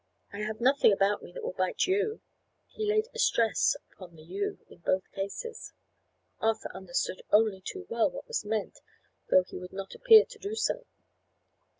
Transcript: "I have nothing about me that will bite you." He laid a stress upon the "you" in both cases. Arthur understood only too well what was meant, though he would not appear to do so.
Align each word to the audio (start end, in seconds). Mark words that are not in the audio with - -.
"I 0.33 0.39
have 0.39 0.59
nothing 0.59 0.91
about 0.91 1.21
me 1.21 1.31
that 1.31 1.43
will 1.43 1.51
bite 1.53 1.85
you." 1.85 2.21
He 2.65 2.87
laid 2.89 3.05
a 3.13 3.19
stress 3.19 3.75
upon 3.91 4.15
the 4.15 4.23
"you" 4.23 4.57
in 4.67 4.79
both 4.79 5.03
cases. 5.11 5.73
Arthur 6.39 6.71
understood 6.73 7.21
only 7.31 7.61
too 7.61 7.85
well 7.87 8.09
what 8.09 8.27
was 8.27 8.43
meant, 8.43 8.79
though 9.29 9.43
he 9.43 9.59
would 9.59 9.71
not 9.73 9.93
appear 9.93 10.25
to 10.25 10.39
do 10.39 10.55
so. 10.55 10.85